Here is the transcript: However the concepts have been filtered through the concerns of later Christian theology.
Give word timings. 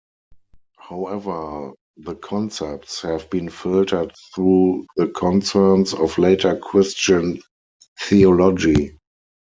However 0.79 1.73
the 1.97 2.15
concepts 2.15 3.03
have 3.03 3.29
been 3.29 3.51
filtered 3.51 4.13
through 4.33 4.87
the 4.95 5.09
concerns 5.09 5.93
of 5.93 6.17
later 6.17 6.57
Christian 6.57 7.39
theology. 8.01 8.97